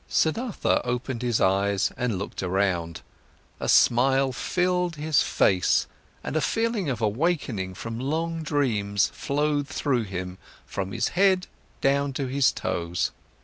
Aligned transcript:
Siddhartha 0.09 0.81
opened 0.83 1.21
his 1.21 1.39
eyes 1.39 1.91
and 1.95 2.17
looked 2.17 2.41
around, 2.41 3.01
a 3.59 3.69
smile 3.69 4.31
filled 4.31 4.95
his 4.95 5.21
face 5.21 5.85
and 6.23 6.35
a 6.35 6.41
feeling 6.41 6.89
of 6.89 7.01
awakening 7.01 7.75
from 7.75 7.99
long 7.99 8.41
dreams 8.41 9.11
flowed 9.13 9.67
through 9.67 10.01
him 10.05 10.39
from 10.65 10.91
his 10.91 11.09
head 11.09 11.45
down 11.81 12.13
to 12.13 12.25
his 12.25 12.51
toes. 12.51 13.11